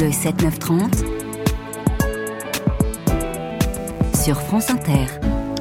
[0.00, 1.04] Le 7-9-30
[4.14, 5.06] sur France Inter.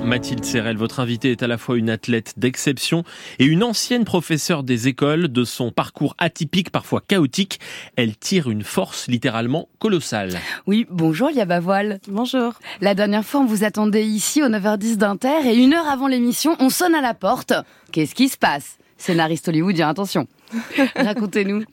[0.03, 3.03] Mathilde Serrel, votre invitée est à la fois une athlète d'exception
[3.39, 5.29] et une ancienne professeure des écoles.
[5.29, 7.59] De son parcours atypique, parfois chaotique,
[7.95, 10.37] elle tire une force littéralement colossale.
[10.67, 11.99] Oui, bonjour Liaba Voile.
[12.07, 12.53] Bonjour.
[12.79, 16.55] La dernière fois, on vous attendait ici au 9h10 d'Inter et une heure avant l'émission,
[16.59, 17.53] on sonne à la porte.
[17.91, 18.77] Qu'est-ce qui se passe?
[18.97, 20.27] Scénariste hollywoodien, attention.
[20.95, 21.63] Racontez-nous.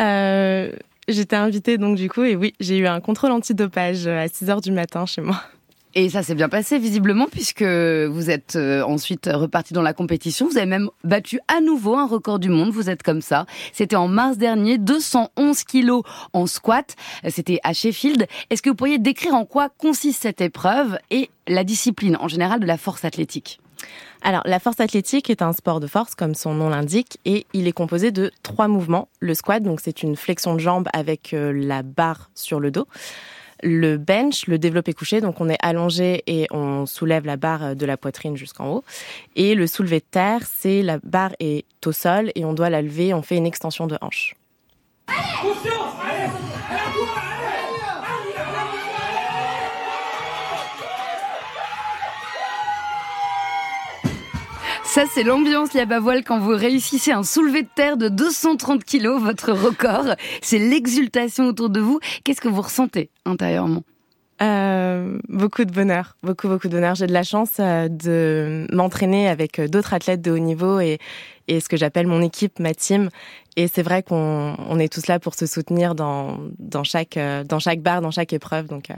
[0.00, 0.72] Euh,
[1.12, 4.72] J'étais invitée donc du coup et oui, j'ai eu un contrôle antidopage à 6h du
[4.72, 5.40] matin chez moi.
[5.94, 10.48] Et ça s'est bien passé visiblement puisque vous êtes euh, ensuite reparti dans la compétition.
[10.48, 12.70] Vous avez même battu à nouveau un record du monde.
[12.70, 13.44] Vous êtes comme ça.
[13.74, 16.96] C'était en mars dernier, 211 kilos en squat.
[17.28, 18.26] C'était à Sheffield.
[18.48, 22.60] Est-ce que vous pourriez décrire en quoi consiste cette épreuve et la discipline en général
[22.60, 23.60] de la force athlétique?
[24.24, 27.66] Alors, la force athlétique est un sport de force, comme son nom l'indique, et il
[27.66, 29.08] est composé de trois mouvements.
[29.18, 32.86] Le squat, donc c'est une flexion de jambe avec euh, la barre sur le dos
[33.64, 37.86] le bench, le développé couché, donc on est allongé et on soulève la barre de
[37.86, 38.84] la poitrine jusqu'en haut.
[39.36, 42.82] Et le soulevé de terre, c'est la barre est au sol et on doit la
[42.82, 44.34] lever, on fait une extension de hanche.
[54.94, 59.50] Ça, c'est l'ambiance Liabavoile quand vous réussissez un soulevé de terre de 230 kilos, votre
[59.50, 60.16] record.
[60.42, 61.98] C'est l'exultation autour de vous.
[62.24, 63.84] Qu'est-ce que vous ressentez intérieurement?
[64.42, 66.94] Euh, beaucoup de bonheur, beaucoup beaucoup de bonheur.
[66.94, 70.98] J'ai de la chance euh, de m'entraîner avec euh, d'autres athlètes de haut niveau et,
[71.48, 73.08] et ce que j'appelle mon équipe, ma team.
[73.56, 77.58] Et c'est vrai qu'on on est tous là pour se soutenir dans, dans chaque dans
[77.58, 78.66] chaque barre, dans chaque épreuve.
[78.66, 78.88] Donc.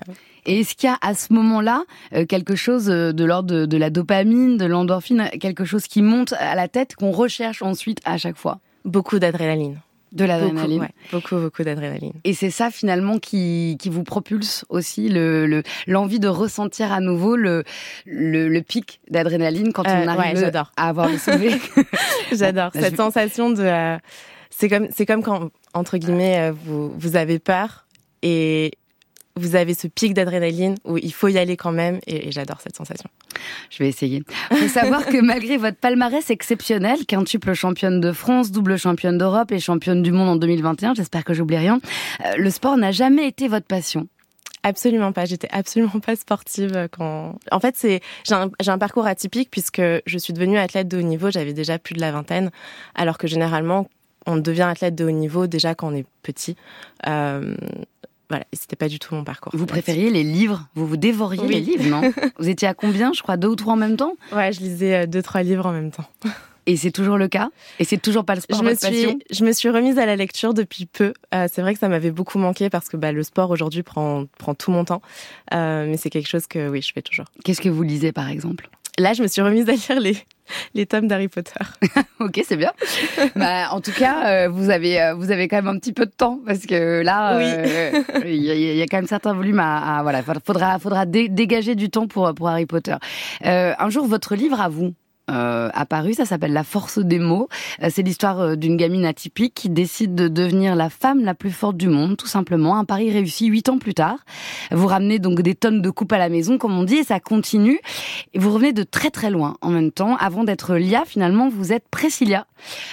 [0.47, 1.85] Et est-ce qu'il y a à ce moment-là
[2.29, 6.55] quelque chose de l'ordre de, de la dopamine, de l'endorphine, quelque chose qui monte à
[6.55, 8.61] la tête qu'on recherche ensuite à chaque fois?
[8.85, 9.81] Beaucoup d'adrénaline.
[10.15, 10.89] De l'adrénaline.
[11.11, 12.13] Beaucoup, beaucoup, beaucoup d'adrénaline.
[12.25, 17.01] Et c'est ça finalement qui, qui vous propulse aussi, le, le, l'envie de ressentir à
[17.01, 17.65] nouveau le,
[18.07, 21.51] le, le pic d'adrénaline quand on Euh, arrive ouais, à avoir le soulevé.
[22.33, 23.63] J'adore Bah, cette je- sensation de.
[23.63, 23.99] euh,
[24.51, 27.87] c'est comme c'est comme quand entre guillemets euh, vous vous avez peur
[28.23, 28.71] et
[29.37, 32.61] vous avez ce pic d'adrénaline où il faut y aller quand même et, et j'adore
[32.61, 33.11] cette sensation.
[33.71, 34.23] Je vais essayer.
[34.53, 39.59] Faut savoir que malgré votre palmarès exceptionnel, quintuple championne de France, double championne d'Europe et
[39.59, 41.81] championne du monde en 2021, j'espère que j'oublie rien,
[42.25, 44.07] euh, le sport n'a jamais été votre passion.
[44.63, 45.27] Absolument pas.
[45.27, 47.39] J'étais absolument pas sportive euh, quand.
[47.51, 50.99] En fait, c'est j'ai un, j'ai un parcours atypique puisque je suis devenue athlète de
[50.99, 51.31] haut niveau.
[51.31, 52.51] J'avais déjà plus de la vingtaine,
[52.95, 53.89] alors que généralement
[54.27, 56.57] on devient athlète de haut niveau déjà quand on est petit.
[57.07, 57.55] Euh,
[58.31, 59.53] voilà, et c'était pas du tout mon parcours.
[59.55, 60.67] Vous préfériez les livres?
[60.75, 61.55] Vous vous dévoriez Oui.
[61.55, 62.01] les livres, non?
[62.39, 64.15] Vous étiez à combien Je crois deux ou trois en même temps?
[64.33, 66.07] Ouais, je lisais euh, deux trois livres en même temps.
[66.67, 67.51] Et c'est toujours le cas?
[67.79, 70.17] Et c'est toujours pas le sport je me suis, je me suis remise à la
[70.17, 71.13] lecture depuis peu.
[71.35, 74.25] Euh, c'est vrai que ça m'avait beaucoup manqué parce que bah, le sport aujourd'hui prend,
[74.39, 75.03] prend tout mon temps.
[75.53, 77.27] Euh, mais c'est quelque chose que oui, je fais toujours.
[77.45, 78.71] Qu'est-ce que vous lisez par exemple?
[78.99, 80.17] Là, je me suis remise à lire les,
[80.75, 81.53] les tomes d'Harry Potter.
[82.21, 82.73] Ok, c'est bien.
[83.37, 86.07] bah, en tout cas, euh, vous avez euh, vous avez quand même un petit peu
[86.07, 87.45] de temps parce que là, Oui.
[87.47, 87.91] euh,
[88.25, 91.07] il y, a- il y a quand même certains volumes à, à- voilà, faudra faudra
[91.07, 92.95] dé- dégager du temps pour pour Harry Potter.
[93.43, 94.95] Un jour, votre livre à vous.
[95.31, 97.49] Euh, apparu, ça s'appelle La force des mots.
[97.83, 101.51] Euh, c'est l'histoire euh, d'une gamine atypique qui décide de devenir la femme la plus
[101.51, 102.77] forte du monde, tout simplement.
[102.77, 104.19] Un pari réussi huit ans plus tard.
[104.71, 107.21] Vous ramenez donc des tonnes de coupes à la maison, comme on dit, et ça
[107.21, 107.81] continue.
[108.35, 110.17] Et vous revenez de très très loin en même temps.
[110.17, 112.47] Avant d'être Lia, finalement, vous êtes Priscilla,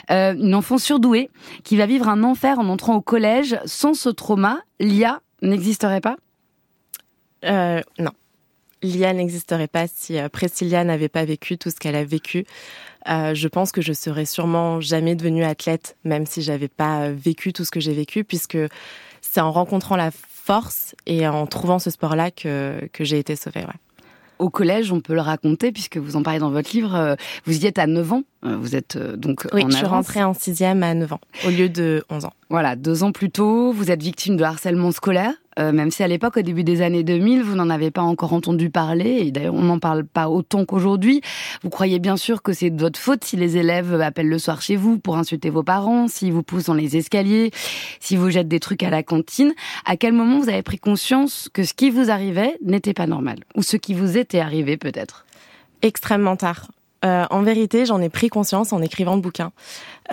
[0.10, 1.30] euh, une enfant surdouée
[1.64, 3.60] qui va vivre un enfer en entrant au collège.
[3.66, 6.16] Sans ce trauma, Lia n'existerait pas?
[7.46, 8.12] Euh, non.
[8.84, 12.46] L'IA n'existerait pas si euh, Priscilla n'avait pas vécu tout ce qu'elle a vécu.
[13.10, 17.16] Euh, je pense que je serais sûrement jamais devenue athlète, même si j'avais pas euh,
[17.16, 18.58] vécu tout ce que j'ai vécu, puisque
[19.22, 23.62] c'est en rencontrant la force et en trouvant ce sport-là que, que j'ai été sauvée.
[23.62, 24.06] Ouais.
[24.40, 27.16] Au collège, on peut le raconter, puisque vous en parlez dans votre livre, euh,
[27.46, 28.24] vous y êtes à 9 ans.
[28.44, 31.70] Vous êtes donc Oui, en je suis rentrée en sixième à 9 ans, au lieu
[31.70, 32.34] de 11 ans.
[32.52, 36.08] Voilà, deux ans plus tôt, vous êtes victime de harcèlement scolaire, euh, même si à
[36.10, 39.54] l'époque, au début des années 2000, vous n'en avez pas encore entendu parler, et d'ailleurs
[39.54, 41.22] on n'en parle pas autant qu'aujourd'hui.
[41.64, 44.62] Vous croyez bien sûr que c'est de votre faute si les élèves appellent le soir
[44.62, 47.52] chez vous pour insulter vos parents, s'ils vous poussent dans les escaliers,
[48.02, 49.54] si vous jettent des trucs à la cantine.
[49.86, 53.38] À quel moment vous avez pris conscience que ce qui vous arrivait n'était pas normal?
[53.56, 55.26] Ou ce qui vous était arrivé peut-être?
[55.84, 56.68] Extrêmement tard.
[57.04, 59.52] Euh, en vérité, j'en ai pris conscience en écrivant le bouquin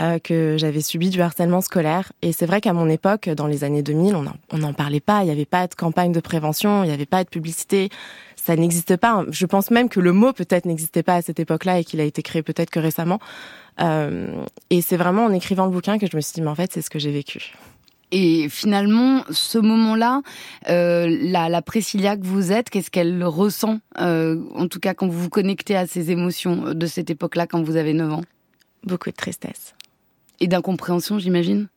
[0.00, 2.12] euh, que j'avais subi du harcèlement scolaire.
[2.22, 5.20] Et c'est vrai qu'à mon époque, dans les années 2000, on n'en parlait pas.
[5.22, 7.90] Il n'y avait pas de campagne de prévention, il n'y avait pas de publicité.
[8.36, 9.24] Ça n'existe pas.
[9.30, 12.04] Je pense même que le mot peut-être n'existait pas à cette époque-là et qu'il a
[12.04, 13.20] été créé peut-être que récemment.
[13.80, 16.54] Euh, et c'est vraiment en écrivant le bouquin que je me suis dit, mais en
[16.54, 17.52] fait, c'est ce que j'ai vécu.
[18.10, 20.22] Et finalement, ce moment-là,
[20.70, 25.06] euh, la, la Priscilla que vous êtes, qu'est-ce qu'elle ressent, euh, en tout cas quand
[25.06, 28.24] vous vous connectez à ces émotions de cette époque-là, quand vous avez 9 ans?
[28.84, 29.74] Beaucoup de tristesse.
[30.40, 31.68] Et d'incompréhension, j'imagine?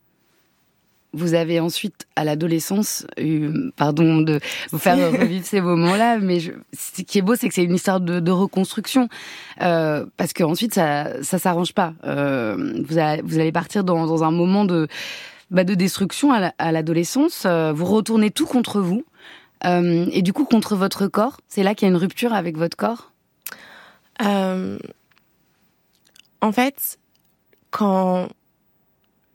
[1.14, 4.40] Vous avez ensuite, à l'adolescence, eu, pardon de
[4.72, 7.76] vous faire revivre ces moments-là, mais je, ce qui est beau, c'est que c'est une
[7.76, 9.10] histoire de, de reconstruction,
[9.62, 11.94] euh, parce qu'ensuite, ça, ça s'arrange pas.
[12.06, 14.88] Euh, vous, allez, vous allez partir dans, dans un moment de,
[15.52, 17.44] bah, de destruction à l'adolescence.
[17.46, 19.04] Euh, vous retournez tout contre vous,
[19.66, 21.40] euh, et du coup contre votre corps.
[21.50, 23.12] C'est là qu'il y a une rupture avec votre corps?
[24.22, 24.80] Euh,
[26.40, 26.98] en fait,
[27.70, 28.30] quand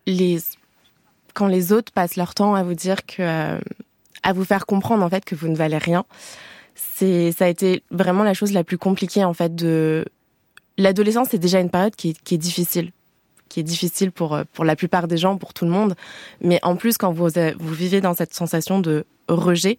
[0.07, 0.39] les
[1.35, 3.59] quand les autres passent leur temps à vous dire que,
[4.23, 6.07] à vous faire comprendre en fait que vous ne valez rien,
[6.75, 10.07] c'est, ça a été vraiment la chose la plus compliquée en fait de.
[10.79, 12.91] L'adolescence, c'est déjà une période qui est difficile,
[13.49, 15.95] qui est difficile pour euh, pour la plupart des gens, pour tout le monde.
[16.41, 17.29] Mais en plus, quand vous
[17.59, 19.79] vous vivez dans cette sensation de rejet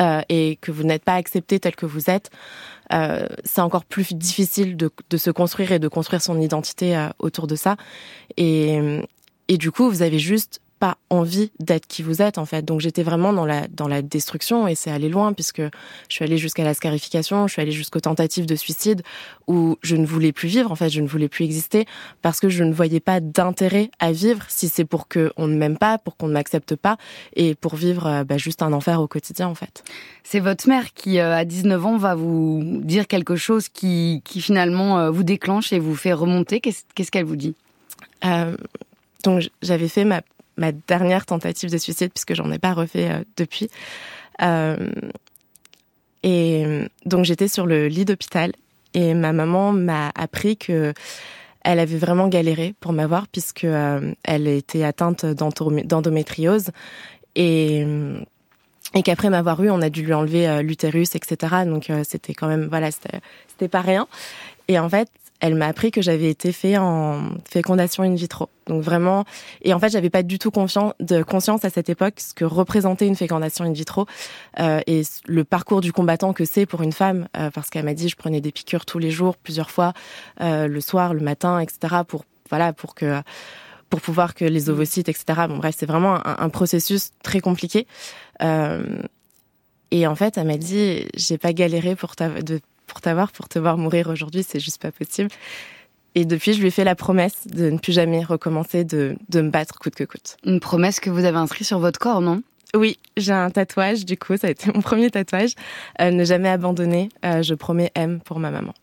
[0.00, 2.30] euh, et que vous n'êtes pas accepté tel que vous êtes,
[2.92, 7.08] euh, c'est encore plus difficile de, de, se construire et de construire son identité euh,
[7.18, 7.76] autour de ça.
[8.36, 8.78] Et,
[9.48, 12.64] et du coup, vous avez juste pas envie d'être qui vous êtes en fait.
[12.64, 16.24] Donc j'étais vraiment dans la dans la destruction et c'est allé loin puisque je suis
[16.24, 19.02] allée jusqu'à la scarification, je suis allée jusqu'aux tentatives de suicide
[19.46, 21.86] où je ne voulais plus vivre en fait, je ne voulais plus exister
[22.22, 25.56] parce que je ne voyais pas d'intérêt à vivre si c'est pour que on ne
[25.56, 26.96] m'aime pas, pour qu'on ne m'accepte pas
[27.34, 29.84] et pour vivre bah, juste un enfer au quotidien en fait.
[30.22, 35.10] C'est votre mère qui à 19 ans va vous dire quelque chose qui qui finalement
[35.10, 36.60] vous déclenche et vous fait remonter.
[36.60, 37.54] Qu'est-ce qu'elle vous dit?
[38.24, 38.56] Euh,
[39.24, 40.22] donc j'avais fait ma,
[40.58, 43.68] ma, dernière tentative de suicide puisque j'en ai pas refait euh, depuis.
[44.42, 44.90] Euh,
[46.22, 46.64] et
[47.06, 48.52] donc j'étais sur le lit d'hôpital
[48.94, 50.92] et ma maman m'a appris que
[51.64, 56.70] elle avait vraiment galéré pour m'avoir puisque euh, elle était atteinte d'endométriose
[57.34, 57.86] et
[58.94, 61.56] et qu'après m'avoir eu, on a dû lui enlever l'utérus, etc.
[61.66, 64.08] Donc c'était quand même, voilà, c'était pas rien.
[64.66, 68.48] Et en fait, elle m'a appris que j'avais été fait en fécondation in vitro.
[68.66, 69.24] Donc vraiment,
[69.62, 72.44] et en fait, j'avais pas du tout confiance, de conscience à cette époque ce que
[72.44, 74.06] représentait une fécondation in vitro
[74.58, 77.94] euh, et le parcours du combattant que c'est pour une femme, euh, parce qu'elle m'a
[77.94, 79.92] dit je prenais des piqûres tous les jours, plusieurs fois,
[80.40, 82.02] euh, le soir, le matin, etc.
[82.06, 83.22] pour voilà pour que
[83.90, 85.46] pour pouvoir que les ovocytes, etc.
[85.48, 87.86] Bon bref, c'est vraiment un, processus très compliqué.
[88.42, 89.02] Euh,
[89.90, 93.48] et en fait, elle m'a dit, j'ai pas galéré pour ta, de pour t'avoir, pour
[93.48, 95.30] te voir mourir aujourd'hui, c'est juste pas possible.
[96.16, 99.40] Et depuis, je lui ai fait la promesse de ne plus jamais recommencer de, de
[99.40, 100.36] me battre coûte que coûte.
[100.44, 102.42] Une promesse que vous avez inscrite sur votre corps, non?
[102.74, 105.52] Oui, j'ai un tatouage, du coup, ça a été mon premier tatouage.
[106.00, 108.74] Euh, ne jamais abandonner, euh, je promets M pour ma maman.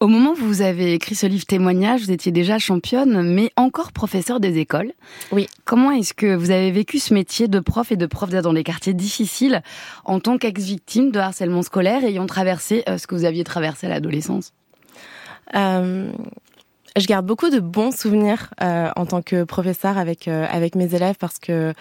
[0.00, 3.92] Au moment où vous avez écrit ce livre témoignage, vous étiez déjà championne, mais encore
[3.92, 4.94] professeur des écoles.
[5.30, 5.46] Oui.
[5.66, 8.64] Comment est-ce que vous avez vécu ce métier de prof et de prof dans les
[8.64, 9.62] quartiers difficiles
[10.06, 13.90] en tant qu'ex-victime de harcèlement scolaire ayant traversé euh, ce que vous aviez traversé à
[13.90, 14.54] l'adolescence?
[15.54, 16.10] Euh,
[16.96, 20.94] Je garde beaucoup de bons souvenirs euh, en tant que professeur avec, euh, avec mes
[20.94, 21.74] élèves parce que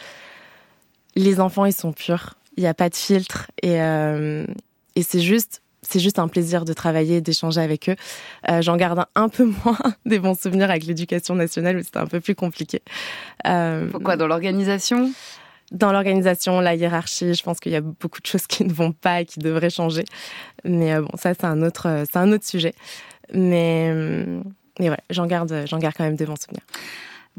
[1.15, 2.33] les enfants, ils sont purs.
[2.57, 3.49] Il n'y a pas de filtre.
[3.63, 7.95] Et, et c'est juste, c'est juste un plaisir de travailler, d'échanger avec eux.
[8.49, 12.07] Euh, J'en garde un, peu moins des bons souvenirs avec l'éducation nationale où c'était un
[12.07, 12.81] peu plus compliqué.
[13.47, 15.11] Euh, Pourquoi Dans l'organisation?
[15.71, 18.91] dans l'organisation, la hiérarchie, je pense qu'il y a beaucoup de choses qui ne vont
[18.91, 20.03] pas et qui devraient changer.
[20.63, 22.73] Mais euh, bon, ça, c'est un autre, c'est un autre sujet.
[23.35, 23.93] Mais,
[24.79, 26.63] mais voilà, j'en garde, j'en garde quand même des bons souvenirs.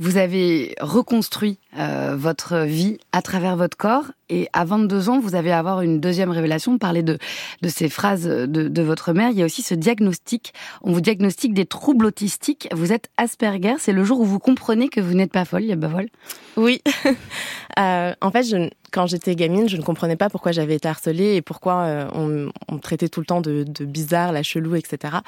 [0.00, 5.34] Vous avez reconstruit euh, votre vie à travers votre corps et à 22 ans, vous
[5.34, 7.18] avez avoir une deuxième révélation, parler de,
[7.60, 9.28] de ces phrases de, de, votre mère.
[9.30, 10.54] Il y a aussi ce diagnostic.
[10.82, 12.66] On vous diagnostique des troubles autistiques.
[12.72, 13.74] Vous êtes Asperger.
[13.78, 16.08] C'est le jour où vous comprenez que vous n'êtes pas folle, Yabavol
[16.56, 16.80] Oui.
[17.78, 21.36] euh, en fait, je, quand j'étais gamine, je ne comprenais pas pourquoi j'avais été harcelée
[21.36, 25.18] et pourquoi euh, on, me traitait tout le temps de, bizarre, la chelou, etc.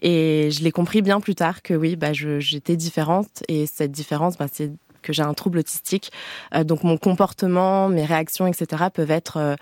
[0.00, 4.36] Et je l'ai compris bien plus tard que oui, bah, j'étais différente et cette différence,
[4.36, 4.70] bah, c'est
[5.02, 6.10] que j'ai un trouble autistique.
[6.54, 8.84] Euh, donc mon comportement, mes réactions, etc.
[8.92, 9.56] peuvent être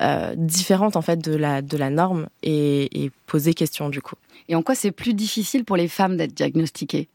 [0.00, 4.16] euh, différentes en fait de la norme et poser question du coup.
[4.48, 7.08] Et en quoi c'est plus difficile pour les femmes d'être diagnostiquées?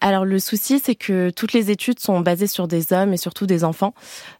[0.00, 3.46] Alors le souci, c'est que toutes les études sont basées sur des hommes et surtout
[3.46, 3.94] des enfants.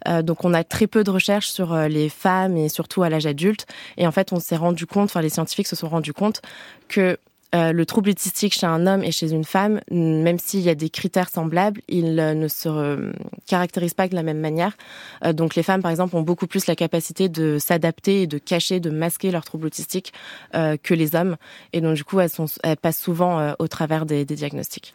[0.08, 3.08] Euh, donc on a très peu de recherches sur euh, les femmes et surtout à
[3.08, 3.66] l'âge adulte.
[3.96, 6.42] Et en fait, on s'est rendu compte, enfin les scientifiques se sont rendus compte
[6.88, 7.18] que
[7.56, 10.75] euh, le trouble autistique chez un homme et chez une femme, même s'il y a
[10.75, 13.12] des critères semblables, il euh, ne se euh,
[13.46, 14.76] caractérise pas de la même manière.
[15.25, 18.38] Euh, donc les femmes, par exemple, ont beaucoup plus la capacité de s'adapter et de
[18.38, 20.12] cacher, de masquer leur trouble autistique
[20.54, 21.36] euh, que les hommes.
[21.72, 24.92] Et donc du coup, elles, sont, elles passent souvent au travers des, des diagnostics.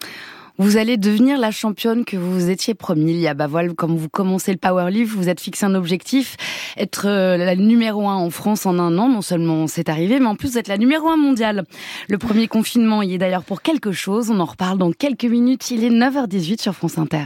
[0.58, 3.12] Vous allez devenir la championne que vous étiez promis.
[3.12, 6.38] Il y a, bah comme vous commencez le Power Lift, vous êtes fixé un objectif,
[6.78, 9.10] être euh, la numéro un en France en un an.
[9.10, 11.64] Non seulement c'est arrivé, mais en plus vous êtes la numéro un mondiale.
[12.10, 14.30] Le premier confinement y est d'ailleurs pour quelque chose.
[14.30, 15.72] On en reparle dans quelques minutes.
[15.72, 17.26] Il est 9h18 sur France Inter.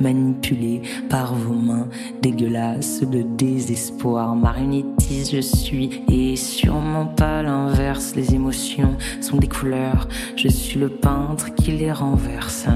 [0.00, 1.88] Manipulé par vos mains
[2.22, 4.34] dégueulasses de désespoir.
[4.36, 4.98] Marionnettiste
[5.32, 8.14] je suis et sûrement pas l'inverse.
[8.14, 12.66] Les émotions sont des couleurs, je suis le peintre qui les renverse.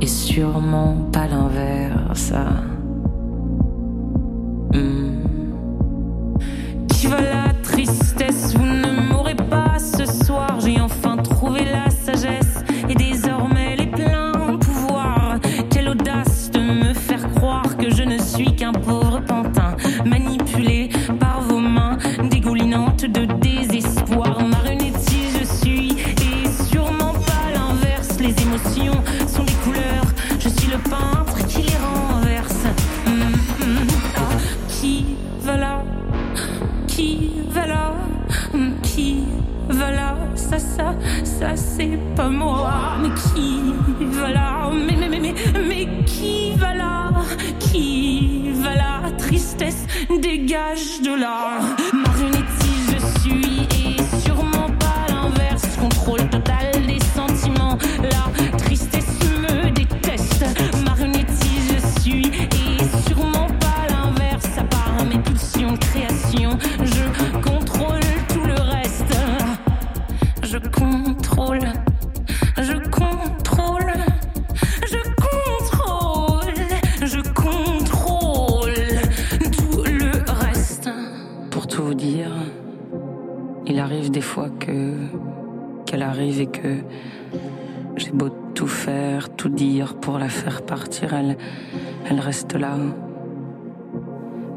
[0.00, 2.32] Et sûrement pas l'inverse.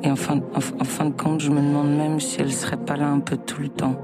[0.03, 2.95] Et en fin, en fin de compte, je me demande même si elle serait pas
[2.95, 3.95] là un peu tout le temps.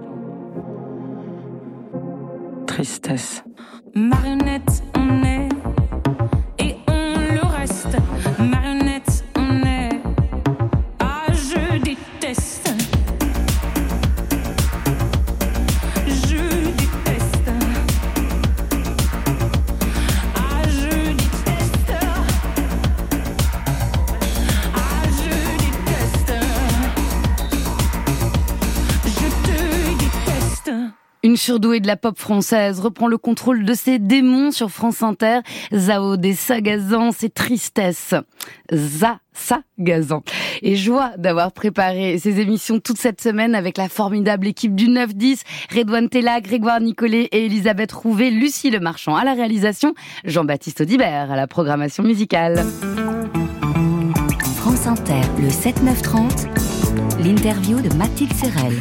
[2.65, 3.43] Tristesse.
[3.95, 4.83] Marionnette,
[31.43, 35.39] surdouée de la pop française reprend le contrôle de ses démons sur France Inter.
[35.73, 38.15] Zao des Sagazans, ses tristesses.
[38.71, 40.23] Za, Sagazan.
[40.61, 45.41] Et joie d'avoir préparé ces émissions toute cette semaine avec la formidable équipe du 9-10.
[45.75, 51.29] Redouane Tella, Grégoire Nicolet et Elisabeth Rouvet, Lucie Le Marchand à la réalisation, Jean-Baptiste Audibert
[51.29, 52.63] à la programmation musicale.
[54.55, 58.75] France Inter, le 7-9-30, l'interview de Mathilde Serrel.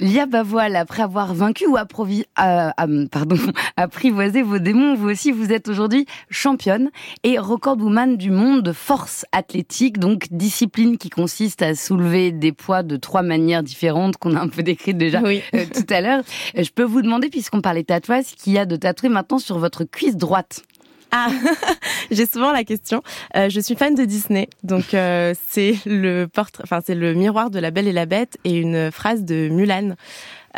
[0.00, 3.36] Lia Bavoil, après avoir vaincu ou approvi, euh, euh, pardon,
[3.76, 6.90] apprivoisé vos démons, vous aussi, vous êtes aujourd'hui championne
[7.24, 12.84] et recordwoman du monde de force athlétique, donc discipline qui consiste à soulever des poids
[12.84, 15.42] de trois manières différentes qu'on a un peu décrites déjà Oui.
[15.54, 16.22] euh, tout à l'heure.
[16.56, 19.38] Euh, Je peux vous demander, puisqu'on parlait tatouage, ce qu'il y a de tatoué maintenant
[19.38, 20.62] sur votre cuisse droite?
[21.10, 21.28] Ah,
[22.10, 23.02] j'ai souvent la question.
[23.36, 27.50] Euh, je suis fan de Disney, donc euh, c'est le portrait, enfin c'est le miroir
[27.50, 29.94] de La Belle et la Bête et une phrase de Mulan.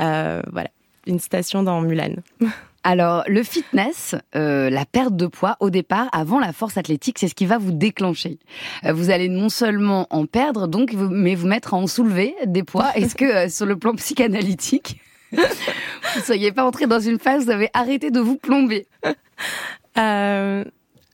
[0.01, 0.71] Euh, voilà,
[1.07, 2.17] une citation dans Mulan.
[2.83, 7.29] Alors, le fitness, euh, la perte de poids, au départ, avant la force athlétique, c'est
[7.29, 8.39] ce qui va vous déclencher.
[8.85, 12.91] Vous allez non seulement en perdre, donc, mais vous mettre à en soulever des poids.
[12.95, 14.99] Est-ce que, euh, sur le plan psychanalytique,
[15.33, 15.41] vous
[16.17, 18.87] ne soyez pas entré dans une phase où vous avez arrêté de vous plomber?
[19.99, 20.65] Euh,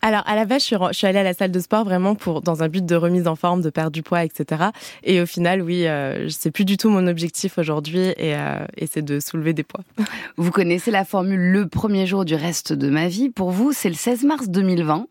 [0.02, 1.84] alors à la base, je suis, re- je suis allée à la salle de sport
[1.84, 4.66] vraiment pour dans un but de remise en forme, de perdre du poids, etc.
[5.02, 8.86] Et au final, oui, euh, c'est plus du tout mon objectif aujourd'hui, et, euh, et
[8.86, 9.80] c'est de soulever des poids.
[10.36, 13.30] Vous connaissez la formule le premier jour du reste de ma vie.
[13.30, 15.06] Pour vous, c'est le 16 mars 2020,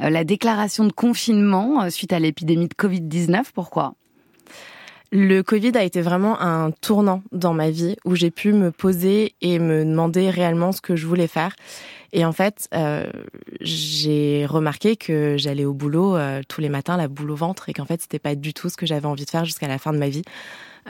[0.00, 3.44] euh, la déclaration de confinement suite à l'épidémie de Covid-19.
[3.54, 3.94] Pourquoi?
[5.14, 9.34] Le Covid a été vraiment un tournant dans ma vie où j'ai pu me poser
[9.42, 11.54] et me demander réellement ce que je voulais faire.
[12.12, 13.10] Et en fait, euh,
[13.60, 17.72] j'ai remarqué que j'allais au boulot euh, tous les matins, la boule au ventre, et
[17.72, 19.92] qu'en fait, c'était pas du tout ce que j'avais envie de faire jusqu'à la fin
[19.92, 20.22] de ma vie.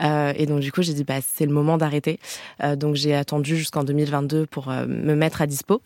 [0.01, 2.19] Euh, et donc du coup, j'ai dit bah c'est le moment d'arrêter.
[2.63, 5.81] Euh, donc j'ai attendu jusqu'en 2022 pour euh, me mettre à dispo.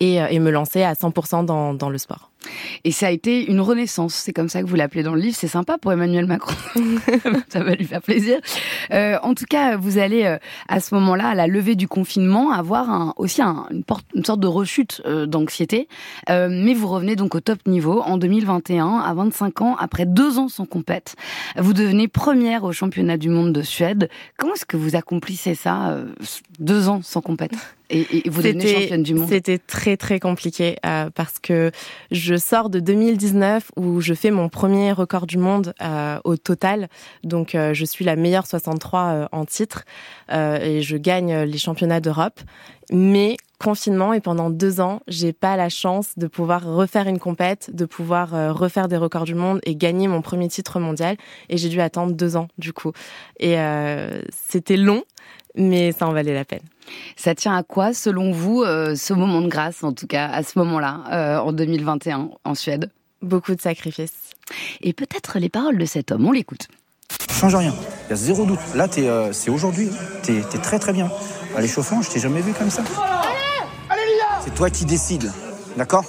[0.00, 2.31] et, et me lancer à 100% dans, dans le sport.
[2.84, 5.36] Et ça a été une renaissance, c'est comme ça que vous l'appelez dans le livre.
[5.38, 6.54] C'est sympa pour Emmanuel Macron,
[7.48, 8.38] ça va lui faire plaisir.
[8.92, 12.52] Euh, en tout cas, vous allez euh, à ce moment-là, à la levée du confinement,
[12.52, 15.88] avoir un, aussi un, une, porte, une, sorte de rechute euh, d'anxiété.
[16.28, 20.48] Mais vous revenez donc au top niveau en 2021, à 25 ans, après deux ans
[20.48, 21.14] sans compète.
[21.56, 24.08] Vous devenez première au championnat du monde de Suède.
[24.36, 25.98] Comment est-ce que vous accomplissez ça,
[26.58, 27.52] deux ans sans compète?
[27.90, 30.76] Et, et, vous devenez championne du monde C'était très très compliqué
[31.14, 31.70] parce que
[32.10, 36.88] je sors de 2019 où je fais mon premier record du monde euh, au total.
[37.24, 39.84] Donc euh, je suis la meilleure 63 euh, en titre
[40.30, 42.40] et je gagne les championnats d'Europe.
[42.90, 47.70] Mais confinement et pendant deux ans, j'ai pas la chance de pouvoir refaire une compète,
[47.74, 51.16] de pouvoir refaire des records du monde et gagner mon premier titre mondial.
[51.48, 52.92] Et j'ai dû attendre deux ans du coup.
[53.38, 53.56] Et
[54.30, 55.04] c'était long,
[55.56, 56.62] mais ça en valait la peine.
[57.16, 60.42] Ça tient à quoi, selon vous, euh, ce moment de grâce, en tout cas, à
[60.42, 62.90] ce moment-là, euh, en 2021, en Suède?
[63.20, 64.12] Beaucoup de sacrifices.
[64.80, 66.68] Et peut-être les paroles de cet homme, on l'écoute.
[67.30, 67.74] Change rien,
[68.06, 68.58] il y a zéro doute.
[68.74, 69.90] Là, euh, c'est aujourd'hui,
[70.22, 71.10] t'es es très très bien.
[71.56, 72.82] À l'échauffement, je t'ai jamais vu comme ça.
[74.44, 75.30] C'est toi qui décides,
[75.76, 76.04] d'accord?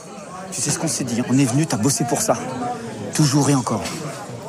[0.52, 2.38] Tu sais ce qu'on s'est dit, on est venu, t'as bossé pour ça.
[3.14, 3.84] Toujours et encore.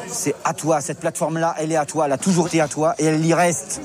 [0.06, 2.94] C'est à toi, cette plateforme-là, elle est à toi, elle a toujours été à toi
[2.98, 3.80] et elle y reste.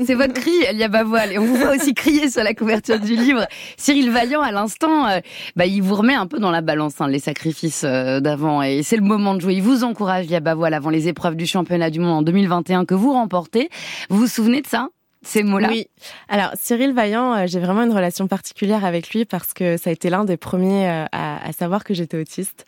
[0.00, 1.32] C'est votre cri, Elia Bavoil.
[1.32, 3.46] Et on vous voit aussi crier sur la couverture du livre.
[3.76, 5.20] Cyril Vaillant, à l'instant, euh,
[5.54, 8.62] bah, il vous remet un peu dans la balance hein, les sacrifices euh, d'avant.
[8.62, 9.54] Et c'est le moment de jouer.
[9.54, 12.94] Il vous encourage, Elia Bavoil, avant les épreuves du championnat du monde en 2021 que
[12.94, 13.68] vous remportez.
[14.10, 14.88] Vous vous souvenez de ça
[15.24, 15.68] ces mots-là?
[15.70, 15.86] Oui.
[16.28, 19.92] Alors Cyril Vaillant, euh, j'ai vraiment une relation particulière avec lui parce que ça a
[19.92, 22.66] été l'un des premiers à, à, savoir que j'étais autiste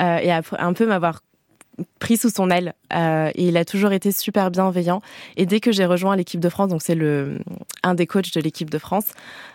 [0.00, 1.20] euh, et à un peu m'avoir
[1.98, 5.00] pris sous son aile euh, et il a toujours été super bienveillant
[5.36, 7.38] et dès que j'ai rejoint l'équipe de France donc c'est le
[7.82, 9.12] un des coachs de l'équipe de France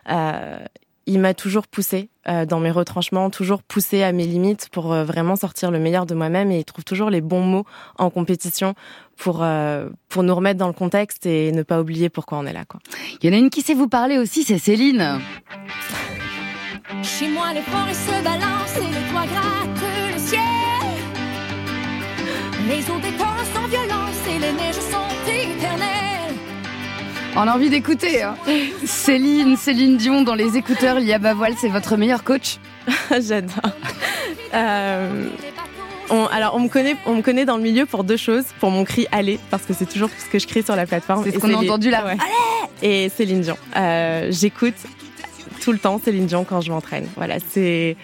[0.10, 0.60] euh,
[1.08, 5.04] il m'a toujours poussé euh, dans mes retranchements, toujours poussé à mes limites pour euh,
[5.04, 7.66] vraiment sortir le meilleur de moi-même et il trouve toujours les bons mots
[7.98, 8.76] en compétition
[9.18, 12.54] pour euh, pour nous remettre dans le contexte et ne pas oublier pourquoi on est
[12.54, 12.80] là quoi.
[13.22, 15.20] Il y en a une qui sait vous parler aussi, c'est Céline.
[17.04, 19.91] Chez moi les forêts se balancent et le toit gratte le ciel.
[22.72, 26.36] Les eaux des torrents sans violence et les neiges sont éternelles.
[27.36, 28.24] On a envie d'écouter.
[28.24, 28.36] Hein.
[28.86, 32.60] Céline, Céline Dion dans les écouteurs, Lia Bavoil, c'est votre meilleur coach
[33.20, 33.58] J'adore.
[34.54, 35.28] Euh,
[36.10, 38.72] on, alors on me connaît, on me connaît dans le milieu pour deux choses, pour
[38.72, 41.26] mon cri allez parce que c'est toujours ce que je crie sur la plateforme.
[41.26, 42.06] C'est ce qu'on a entendu là.
[42.06, 42.18] Ouais.
[42.82, 43.58] Allez Et Céline Dion.
[43.76, 44.76] Euh, J'écoute
[45.60, 47.08] tout le temps Céline Dion quand je m'entraîne.
[47.18, 47.98] Voilà, c'est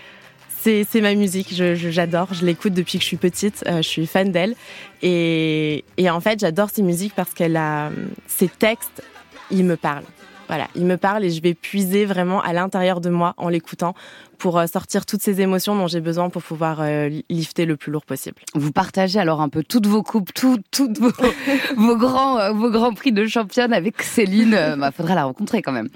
[0.60, 4.32] c'est ma musique, j'adore, je, l'écoute depuis que je suis petite, euh, je suis fan
[4.32, 4.56] d'elle.
[5.02, 7.92] Et, et, en fait, j'adore ses musiques parce qu'elle a
[8.28, 9.04] ses textes,
[9.52, 10.04] ils me parlent.
[10.48, 13.96] Voilà, ils me parlent et je vais puiser vraiment à l'intérieur de moi en l'écoutant
[14.38, 17.92] pour euh, sortir toutes ces émotions dont j'ai besoin pour pouvoir euh, lifter le plus
[17.92, 18.38] lourd possible.
[18.54, 21.12] Vous partagez alors un peu toutes vos coupes, toutes toutes vos,
[21.78, 24.76] vos grands euh, vos grands prix de championne avec Céline.
[24.78, 25.90] Bah, faudra la rencontrer quand même.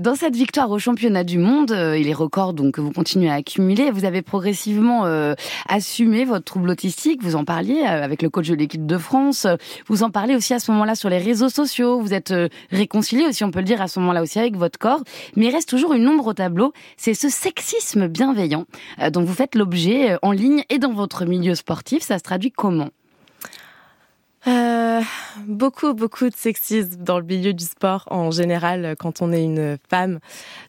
[0.00, 3.34] Dans cette victoire au championnat du monde et les records donc que vous continuez à
[3.34, 5.04] accumuler, vous avez progressivement
[5.68, 7.22] assumé votre trouble autistique.
[7.22, 9.46] Vous en parliez avec le coach de l'équipe de France.
[9.86, 12.00] Vous en parlez aussi à ce moment-là sur les réseaux sociaux.
[12.00, 12.34] Vous êtes
[12.70, 15.02] réconcilié aussi, on peut le dire à ce moment-là aussi avec votre corps.
[15.36, 16.72] Mais il reste toujours une ombre au tableau.
[16.96, 17.69] C'est ce sexe
[18.08, 18.66] bienveillant
[19.00, 22.02] euh, dont vous faites l'objet euh, en ligne et dans votre milieu sportif.
[22.02, 22.90] Ça se traduit comment?
[24.46, 25.00] Euh,
[25.46, 29.76] beaucoup, beaucoup de sexisme dans le milieu du sport en général quand on est une
[29.88, 30.18] femme.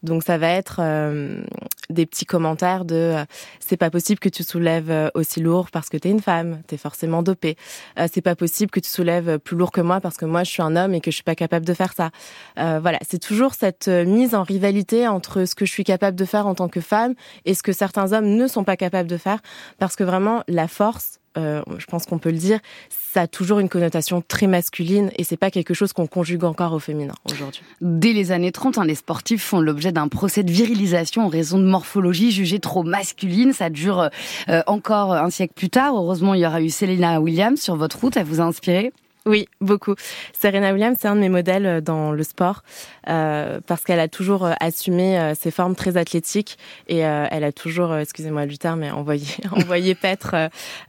[0.04, 1.42] Donc ça va être euh,
[1.90, 3.26] des petits commentaires de euh,
[3.60, 7.24] c'est pas possible que tu soulèves aussi lourd parce que t'es une femme, t'es forcément
[7.24, 7.56] dopée.
[7.98, 10.52] Euh, c'est pas possible que tu soulèves plus lourd que moi parce que moi je
[10.52, 12.12] suis un homme et que je suis pas capable de faire ça.
[12.60, 16.26] Euh, voilà, c'est toujours cette mise en rivalité entre ce que je suis capable de
[16.26, 17.14] faire en tant que femme
[17.46, 19.40] et ce que certains hommes ne sont pas capables de faire
[19.80, 23.60] parce que vraiment la force euh, je pense qu'on peut le dire, ça a toujours
[23.60, 27.62] une connotation très masculine et c'est pas quelque chose qu'on conjugue encore au féminin aujourd'hui.
[27.80, 31.58] Dès les années 30, hein, les sportifs font l'objet d'un procès de virilisation en raison
[31.58, 33.54] de morphologie jugée trop masculine.
[33.54, 34.10] Ça dure
[34.50, 35.96] euh, encore un siècle plus tard.
[35.96, 38.18] Heureusement, il y aura eu Selena Williams sur votre route.
[38.18, 38.92] Elle vous a inspiré?
[39.28, 39.94] Oui, beaucoup.
[40.34, 42.64] Serena Williams, c'est un de mes modèles euh, dans le sport
[43.08, 46.58] euh, parce qu'elle a toujours euh, assumé euh, ses formes très athlétiques
[46.88, 50.36] et euh, elle a toujours, excusez-moi du terme, mais envoyé, envoyé paître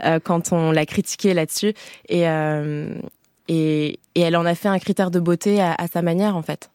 [0.03, 1.75] euh, quand on l'a critiqué là-dessus
[2.09, 2.23] et,
[3.49, 6.43] et, et elle en a fait un critère de beauté à, à sa manière en
[6.43, 6.72] fait.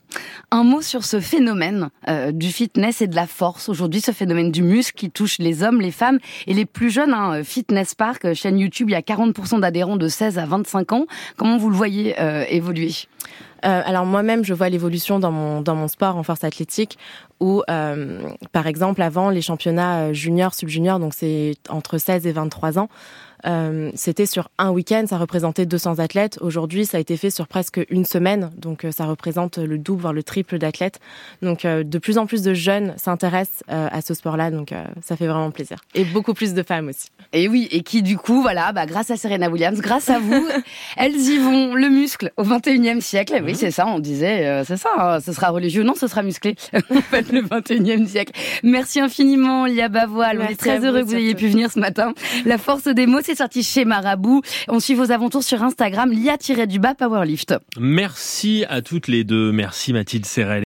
[0.51, 3.69] Un mot sur ce phénomène euh, du fitness et de la force.
[3.69, 7.13] Aujourd'hui, ce phénomène du muscle qui touche les hommes, les femmes et les plus jeunes.
[7.13, 10.91] Hein, Fitness Park, euh, chaîne YouTube, il y a 40% d'adhérents de 16 à 25
[10.93, 11.05] ans.
[11.35, 12.91] Comment vous le voyez euh, évoluer?
[13.65, 16.97] Euh, alors moi-même, je vois l'évolution dans mon dans mon sport en force athlétique
[17.39, 22.79] où, euh, par exemple, avant les championnats juniors, sub-juniors, donc c'est entre 16 et 23
[22.79, 22.89] ans,
[23.45, 26.37] euh, c'était sur un week-end, ça représentait 200 athlètes.
[26.41, 30.01] Aujourd'hui, ça a été fait sur presque une semaine, donc euh, ça représente le double,
[30.01, 30.99] voire le triple d'athlètes.
[31.41, 34.73] Donc euh, de plus en plus de jeunes s'intéressent à ce sport-là, donc
[35.03, 35.77] ça fait vraiment plaisir.
[35.93, 37.09] Et beaucoup plus de femmes aussi.
[37.33, 40.47] Et oui, et qui du coup, voilà, bah, grâce à Serena Williams, grâce à vous,
[40.97, 43.41] elles y vont, le muscle au 21e siècle.
[43.43, 46.55] Oui, c'est ça, on disait, c'est ça, hein, ce sera religieux, non, ce sera musclé,
[46.73, 48.33] en fait, le 21e siècle.
[48.63, 50.41] Merci infiniment, Lia Bavoil.
[50.41, 52.13] On est très heureux que vous ayez pu venir ce matin.
[52.45, 54.41] La force des mots, c'est sorti chez Marabout.
[54.69, 57.55] On suit vos aventures sur Instagram, lia-du-bas Powerlift.
[57.77, 59.51] Merci à toutes les deux.
[59.51, 60.63] Merci Mathilde Serrel.